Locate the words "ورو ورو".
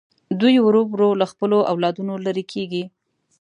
0.61-1.09